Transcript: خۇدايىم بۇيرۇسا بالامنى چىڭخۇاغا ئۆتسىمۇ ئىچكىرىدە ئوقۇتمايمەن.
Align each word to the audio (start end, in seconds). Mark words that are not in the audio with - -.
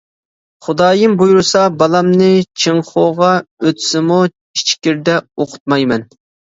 خۇدايىم 0.67 1.17
بۇيرۇسا 1.19 1.61
بالامنى 1.83 2.31
چىڭخۇاغا 2.65 3.31
ئۆتسىمۇ 3.45 4.21
ئىچكىرىدە 4.33 5.25
ئوقۇتمايمەن. 5.27 6.13